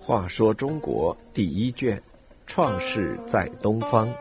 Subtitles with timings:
[0.00, 2.02] 话说中国第一卷，
[2.46, 4.12] 创世在东方。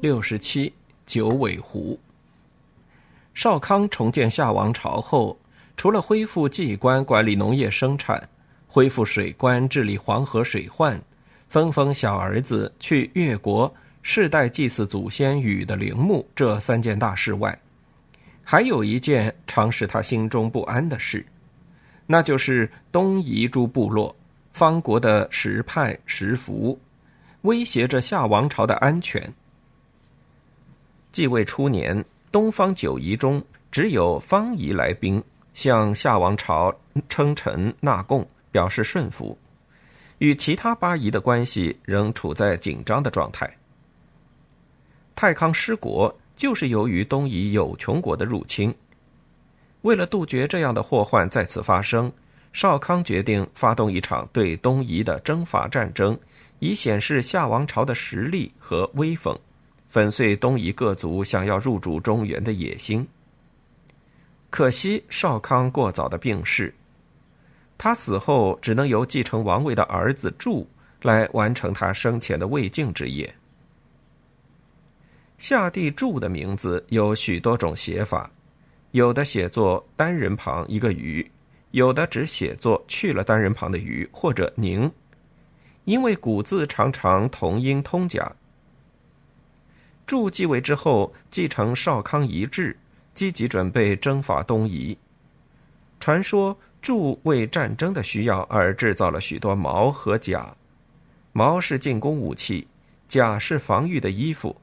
[0.00, 0.72] 六十七，
[1.06, 1.98] 九尾狐。
[3.32, 5.38] 少康重建夏王朝后，
[5.76, 8.28] 除了恢复祭官管理农业生产，
[8.66, 11.00] 恢复水官治理黄河水患，
[11.48, 13.72] 分封小儿子去越国
[14.06, 17.58] 世代祭祀祖先禹的陵墓这三件大事外，
[18.44, 21.24] 还有一件常使他心中不安的事，
[22.06, 24.14] 那就是东夷诸部落
[24.52, 26.78] 方国的石派石符，
[27.42, 29.32] 威胁着夏王朝的安全。
[31.10, 32.04] 继位初年。
[32.30, 35.22] 东方九夷中，只有方夷来宾
[35.54, 36.74] 向夏王朝
[37.08, 39.38] 称臣纳贡，表示顺服，
[40.18, 43.48] 与其他八夷的关系仍处在紧张的状态。
[45.14, 48.74] 太康失国，就是由于东夷有穷国的入侵。
[49.82, 52.10] 为了杜绝这样的祸患再次发生，
[52.52, 56.18] 少康决定发动一场对东夷的征伐战争，
[56.58, 59.38] 以显示夏王朝的实力和威风。
[59.88, 63.06] 粉碎东夷各族想要入主中原的野心。
[64.50, 66.74] 可惜少康过早的病逝，
[67.78, 70.68] 他死后只能由继承王位的儿子祝
[71.02, 73.32] 来完成他生前的未竟之业。
[75.38, 78.30] 夏帝柱的名字有许多种写法，
[78.92, 81.30] 有的写作单人旁一个鱼，
[81.72, 84.90] 有的只写作去了单人旁的鱼或者宁，
[85.84, 88.32] 因为古字常常同音通假。
[90.06, 92.76] 柱继位之后，继承少康遗志，
[93.14, 94.96] 积极准备征伐东夷。
[95.98, 100.54] 传说柱为战争的需要而制造了许多矛和甲，
[101.32, 102.68] 矛是进攻武器，
[103.08, 104.54] 甲是防御的衣服。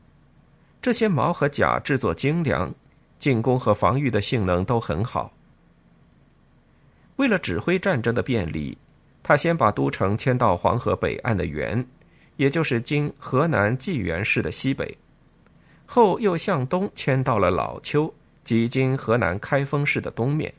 [0.81, 2.73] 这些矛和甲制作精良，
[3.19, 5.31] 进攻和防御的性能都很好。
[7.17, 8.75] 为了指挥战争的便利，
[9.21, 11.85] 他先把都城迁到黄河北岸的原，
[12.35, 14.97] 也就是今河南济源市的西北。
[15.85, 18.11] 后又向东迁到了老丘，
[18.43, 20.51] 即今河南开封市的东面，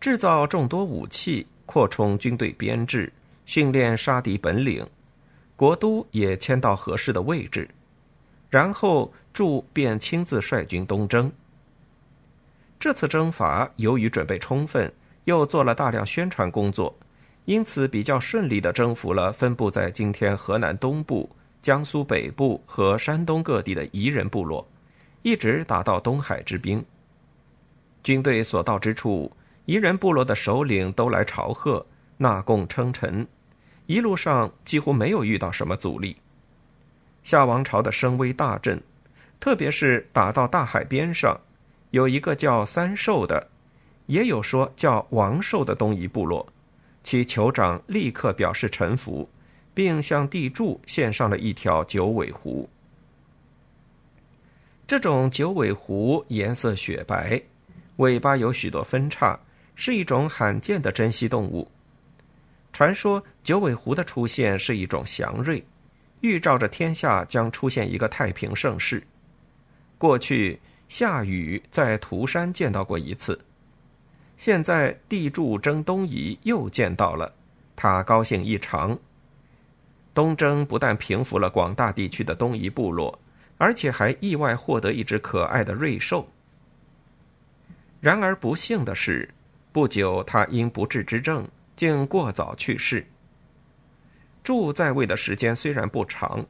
[0.00, 3.12] 制造众多武器，扩充军队编制，
[3.44, 4.86] 训练杀敌本领。
[5.56, 7.68] 国都也迁到合适的位置，
[8.48, 11.32] 然后祝便亲自率军东征。
[12.78, 14.92] 这次征伐由于准备充分，
[15.24, 16.94] 又做了大量宣传工作，
[17.46, 21.28] 因此比较顺利的征服了分布在今天河南东部。
[21.62, 24.68] 江苏北部和山东各地的彝人部落，
[25.22, 26.84] 一直打到东海之滨。
[28.04, 29.32] 军队所到之处，
[29.66, 31.84] 彝人部落的首领都来朝贺、
[32.18, 33.26] 纳贡称臣，
[33.86, 36.16] 一路上几乎没有遇到什么阻力。
[37.22, 38.80] 夏王朝的声威大振，
[39.40, 41.40] 特别是打到大海边上，
[41.90, 43.48] 有一个叫三寿的，
[44.06, 46.46] 也有说叫王寿的东夷部落，
[47.02, 49.28] 其酋长立刻表示臣服。
[49.76, 52.66] 并向地柱献上了一条九尾狐。
[54.86, 57.38] 这种九尾狐颜色雪白，
[57.96, 59.38] 尾巴有许多分叉，
[59.74, 61.70] 是一种罕见的珍稀动物。
[62.76, 65.64] 传说九尾狐的出现是一种祥瑞，
[66.20, 69.02] 预兆着天下将出现一个太平盛世。
[69.96, 73.40] 过去夏禹在涂山见到过一次，
[74.36, 77.32] 现在地柱征东夷又见到了，
[77.74, 78.98] 他高兴异常。
[80.12, 83.18] 东征不但平服了广大地区的东夷部落，
[83.56, 86.28] 而且还意外获得一只可爱的瑞兽。
[88.02, 89.30] 然而不幸的是，
[89.72, 93.06] 不久他因不治之症，竟过早去世。
[94.42, 96.44] 祝在位的时间虽然不长，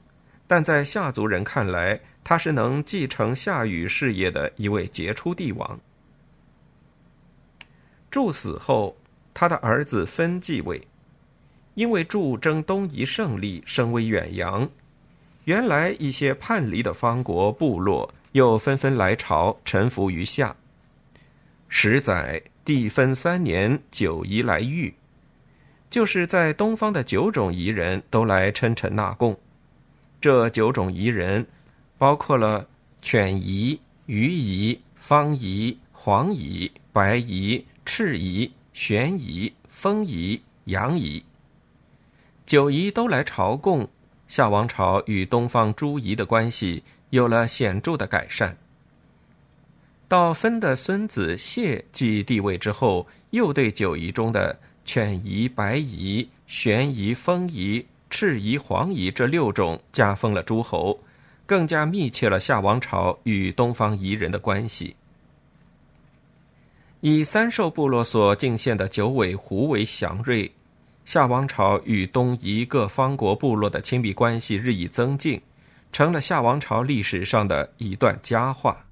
[0.47, 5.79] 但在夏族人看来，他是能继承夏禹事业的一位杰出帝王。
[8.11, 8.97] 祝死后，
[9.35, 10.81] 他的儿子分继位。
[11.75, 14.67] 因为祝征东夷胜利，声威远扬，
[15.45, 20.57] 原来一些叛离的方国部落又纷纷来朝，臣服于夏。
[21.69, 24.95] 十载，帝分三年，九夷来遇，
[25.89, 29.39] 就是在东方的九种夷人都来称臣纳贡。
[30.21, 31.47] 这九种夷人，
[31.99, 32.67] 包括了
[33.01, 41.23] 犬夷、鱼夷、方夷、黄夷、白夷、赤夷、玄夷、风夷、阳夷。
[42.45, 43.89] 九夷都来朝贡，
[44.27, 48.57] 夏王朝与东方诸夷的关系有了显著的改善。
[50.09, 60.99] 到分的孙子谢继帝位之后，又对九夷中的犬夷、白夷、玄夷、风夷、赤夷、黄夷这六种加封了诸侯，
[61.45, 64.95] 更加密切了夏王朝与东方夷人的关系。
[67.01, 70.51] 以三兽部落所进献的九尾狐为祥瑞，
[71.05, 75.43] 夏王朝与东夷各方国部落的亲密关系日益增进，
[75.91, 78.86] 成了夏王朝历史上的一段佳话。